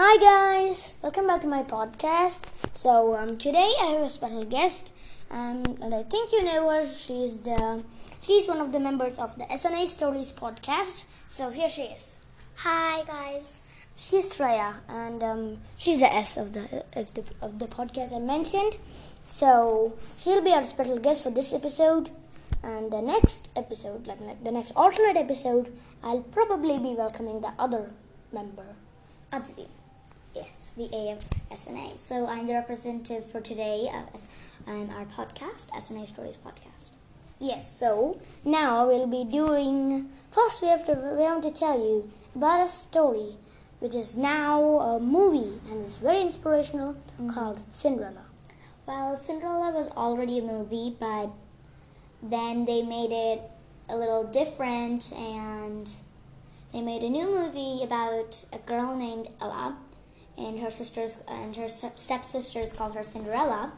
[0.00, 2.42] Hi guys, welcome back to my podcast.
[2.72, 4.92] So um, today I have a special guest,
[5.28, 6.86] um, and I think you know her.
[6.86, 7.82] She's the
[8.22, 11.06] she's one of the members of the SNA Stories podcast.
[11.26, 12.14] So here she is.
[12.58, 13.62] Hi guys.
[13.96, 18.20] She's Freya, and um, she's the S of the of the of the podcast I
[18.20, 18.78] mentioned.
[19.26, 22.10] So she'll be our special guest for this episode,
[22.62, 27.90] and the next episode, like the next alternate episode, I'll probably be welcoming the other
[28.32, 28.76] member.
[29.32, 29.66] Aditi.
[30.78, 31.18] The A of
[31.50, 31.98] SNA.
[31.98, 34.28] So I'm the representative for today of
[34.64, 36.90] um, our podcast, SNA Stories Podcast.
[37.40, 40.08] Yes, so now we'll be doing.
[40.30, 43.34] First, we have to we want to tell you about a story,
[43.80, 46.94] which is now a movie and is very inspirational,
[47.26, 48.26] called Cinderella.
[48.86, 51.30] Well, Cinderella was already a movie, but
[52.22, 53.42] then they made it
[53.88, 55.90] a little different and
[56.72, 59.76] they made a new movie about a girl named Ella
[60.38, 63.72] and her sisters and her stepsisters called her Cinderella,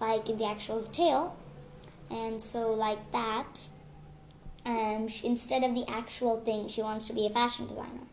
[0.00, 1.36] like in the actual tale.
[2.10, 3.66] And so, like that,
[4.66, 8.06] um, sh instead of the actual thing, she wants to be a fashion designer.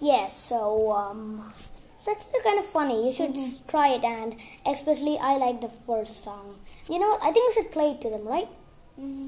[0.00, 1.52] Yes, so um,
[2.08, 3.06] actually kind of funny.
[3.06, 6.56] You should s- try it, and especially I like the first song.
[6.88, 7.18] You know?
[7.22, 8.48] I think we should play it to them, right?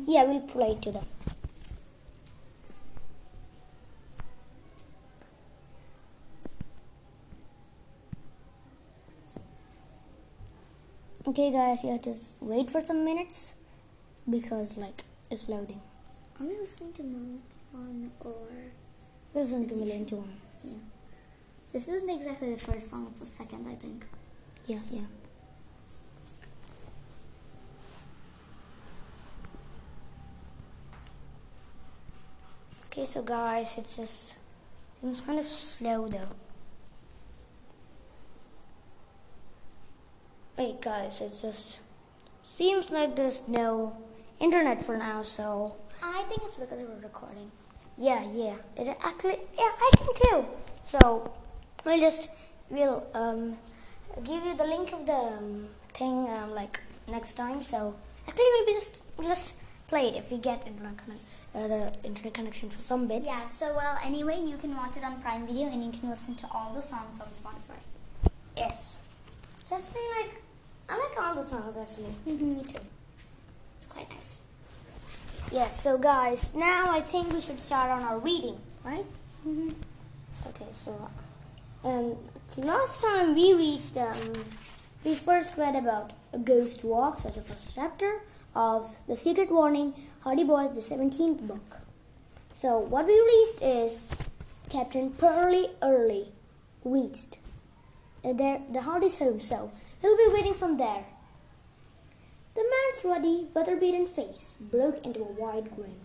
[0.07, 1.07] Yeah, we'll play it to them.
[11.27, 13.55] Okay, guys, you have to wait for some minutes
[14.29, 15.81] because, like, it's loading.
[16.39, 18.35] Are we listening to Moment One or
[19.35, 20.37] Listen to million to one.
[20.63, 20.73] Yeah.
[21.73, 24.05] This isn't exactly the first song, it's the second, I think.
[24.67, 25.01] Yeah, yeah.
[32.87, 34.37] Okay, so guys, it's just
[35.01, 36.29] seems kind of slow though.
[40.57, 41.81] Wait, guys, it just
[42.47, 43.97] seems like there's no
[44.39, 45.23] internet for now.
[45.23, 47.51] So I think it's because we're recording.
[47.99, 50.45] yeah, yeah, it actually yeah, I think too.
[50.85, 51.33] So
[51.85, 52.31] we'll just
[52.71, 53.57] we'll um
[54.23, 57.63] give you the link of the um, thing um, like next time.
[57.63, 57.97] So
[58.29, 59.55] actually we'll just we'll just
[59.89, 60.95] play it if we get internet
[61.55, 63.27] uh, the internet connection for some bits.
[63.27, 66.35] Yeah, so well, anyway, you can watch it on Prime Video and you can listen
[66.37, 67.79] to all the songs on Spotify.
[68.57, 69.01] Yes.
[69.65, 70.43] It's actually like
[70.91, 72.13] I like all the songs actually.
[72.29, 72.81] Mm-hmm, me too.
[73.81, 74.39] It's quite nice.
[75.51, 75.81] Yes.
[75.81, 79.07] So guys, now I think we should start on our reading, right?
[79.49, 79.71] Mm-hmm.
[80.49, 81.11] Okay, so
[81.83, 82.17] um,
[82.55, 84.35] the last time we reached, um,
[85.03, 88.21] we first read about a ghost walks as the first chapter
[88.55, 91.79] of the Secret Warning, Hardy Boys, the seventeenth book.
[92.55, 94.11] So what we reached is
[94.69, 96.29] Captain Pearly Early
[96.85, 97.39] reached
[98.25, 99.71] Uh, there the Hardy's home, so
[100.01, 101.05] he'll be waiting from there.
[102.55, 105.97] The man's ruddy, weather-beaten face broke into a wide grin.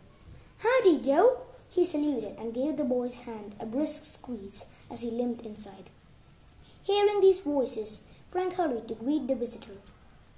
[0.59, 1.41] Howdy, Joe!
[1.69, 5.91] He saluted and gave the boy's hand a brisk squeeze as he limped inside.
[6.83, 9.77] Hearing these voices, Frank hurried to greet the visitor.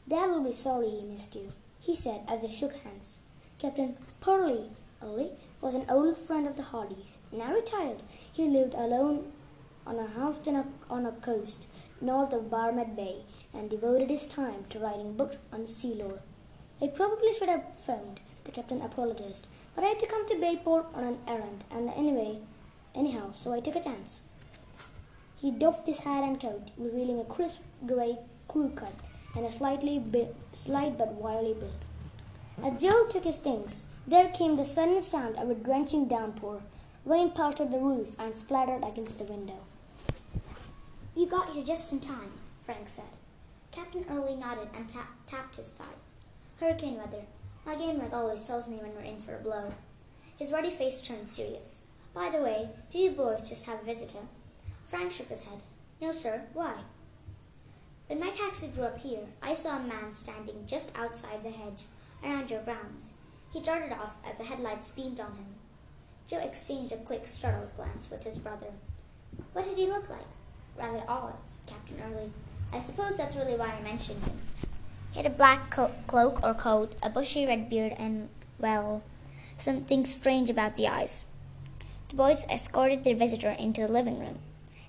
[0.08, 3.20] Dad will be sorry he missed you, he said as they shook hands.
[3.58, 3.96] Captain
[4.28, 5.31] Early
[5.62, 7.18] was an old friend of the Hardys.
[7.31, 9.31] Now retired, he lived alone
[9.86, 11.68] on a house a, on a coast
[12.00, 16.19] north of Barmet Bay and devoted his time to writing books on sea lore.
[16.81, 20.88] I probably should have phoned, the captain apologized, but I had to come to Bayport
[20.94, 22.40] on an errand, and anyway,
[22.96, 24.24] anyhow, so I took a chance.
[25.41, 28.94] He doffed his hat and coat, revealing a crisp grey crew cut
[29.36, 31.86] and a slightly bi- slight but wiry build.
[32.64, 36.62] As Joe took his things, there came the sudden sound of a drenching downpour.
[37.04, 39.60] Rain pelted the roof and splattered against the window.
[41.16, 43.18] You got here just in time, Frank said.
[43.72, 45.98] Captain Early nodded and tap- tapped his thigh.
[46.60, 47.24] Hurricane weather.
[47.66, 49.74] My game, leg always, tells me when we're in for a blow.
[50.38, 51.82] His ruddy face turned serious.
[52.14, 54.20] By the way, do you boys just have a visitor?
[54.86, 55.62] Frank shook his head.
[56.02, 56.44] No, sir.
[56.54, 56.74] Why?
[58.08, 61.86] When my taxi drew up here, I saw a man standing just outside the hedge
[62.24, 63.14] around your grounds.
[63.54, 65.56] He darted off as the headlights beamed on him.
[66.32, 68.68] Joe exchanged a quick, startled glance with his brother.
[69.52, 70.30] What did he look like?
[70.78, 72.32] Rather odd, said Captain Early.
[72.72, 74.38] I suppose that's really why I mentioned him.
[75.12, 79.04] He had a black co- cloak or coat, a bushy red beard, and, well,
[79.58, 81.26] something strange about the eyes.
[82.08, 84.40] The boys escorted their visitor into the living room.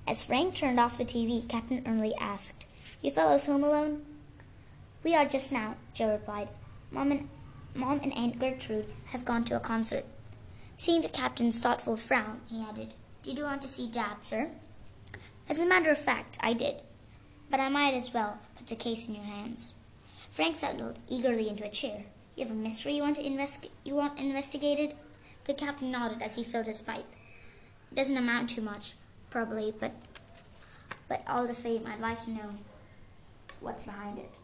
[0.06, 2.66] As Frank turned off the TV, Captain Early asked,
[3.00, 4.02] You fellows home alone?
[5.02, 6.50] We are just now, Joe replied.
[6.92, 7.28] Mom and,
[7.74, 10.04] Mom and Aunt Gertrude have gone to a concert.
[10.82, 14.50] Seeing the captain's thoughtful frown, he added, Did you want to see Dad, sir?
[15.48, 16.80] As a matter of fact, I did.
[17.48, 19.74] But I might as well put the case in your hands.
[20.28, 22.06] Frank settled eagerly into a chair.
[22.34, 24.96] You have a mystery you want to invest you want investigated?
[25.44, 27.06] The captain nodded as he filled his pipe.
[27.92, 28.94] It doesn't amount to much,
[29.30, 29.92] probably, but
[31.08, 32.50] but all the same, I'd like to know
[33.60, 34.34] what's behind it.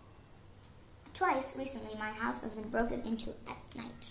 [1.15, 4.11] Twice recently, my house has been broken into at night.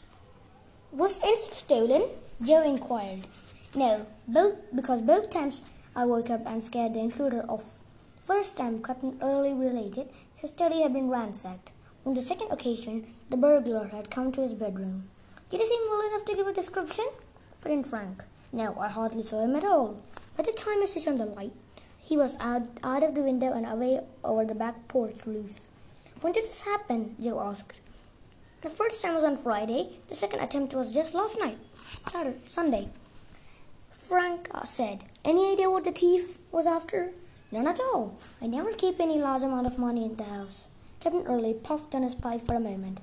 [0.91, 2.03] Was anything stolen?
[2.41, 3.27] Joe inquired.
[3.75, 5.61] No, both because both times
[5.95, 7.83] I woke up and scared the intruder off.
[8.21, 11.71] First time, Captain Early related, his study had been ransacked.
[12.05, 15.09] On the second occasion, the burglar had come to his bedroom.
[15.49, 17.05] Did he seem well enough to give a description?
[17.59, 18.23] put in Frank.
[18.53, 20.01] No, I hardly saw him at all.
[20.37, 21.53] By the time I switched on the light,
[21.99, 25.67] he was out, out of the window and away over the back porch roof.
[26.21, 27.17] When did this happen?
[27.21, 27.81] Joe asked.
[28.61, 29.99] The first time was on Friday.
[30.07, 31.57] The second attempt was just last night,
[32.07, 32.89] Saturday, Sunday.
[33.91, 37.11] Frank uh, said, Any idea what the thief was after?
[37.51, 38.17] None at all.
[38.41, 40.67] I never keep any large amount of money in the house.
[40.99, 42.99] Captain Early puffed on his pipe for a moment.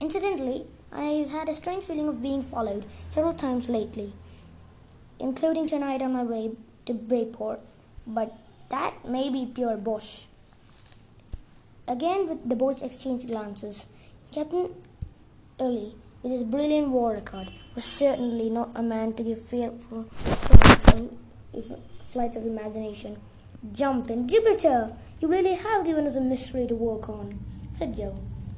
[0.00, 4.12] Incidentally, I've had a strange feeling of being followed several times lately,
[5.18, 6.52] including tonight on my way
[6.86, 7.60] to Bayport
[8.06, 8.36] but
[8.68, 10.26] that may be pure bosh.
[11.86, 13.86] Again, the boys exchanged glances.
[14.32, 14.74] Captain
[15.60, 20.04] Early, with his brilliant war record, was certainly not a man to give fearful
[22.00, 23.18] flights of imagination.
[23.74, 24.96] Jump in Jupiter!
[25.20, 27.44] You really have given us a mystery to work on,
[27.76, 28.14] said Joe.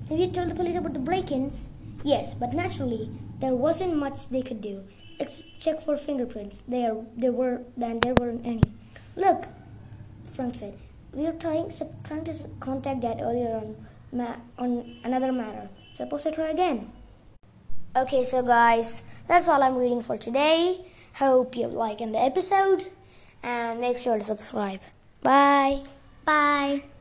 [0.08, 1.66] Have you told the police about the break-ins?
[2.04, 3.10] Yes, but naturally,
[3.40, 4.84] there wasn't much they could do.
[5.58, 6.62] Check for fingerprints.
[6.68, 8.62] There, there were, and there weren't any.
[9.16, 9.48] Look,
[10.24, 10.78] Frank said.
[11.12, 11.72] We are trying,
[12.04, 13.86] trying to contact Dad earlier on,
[14.58, 15.68] on another matter.
[15.92, 16.90] Suppose I try again.
[17.96, 20.84] Okay, so guys, that's all I'm reading for today.
[21.14, 22.90] Hope you like in the episode
[23.42, 24.80] and make sure to subscribe.
[25.22, 25.84] Bye.
[26.24, 26.93] Bye.